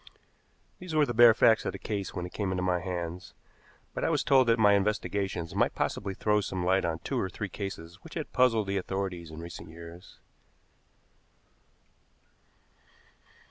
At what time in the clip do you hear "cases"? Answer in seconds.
7.49-7.99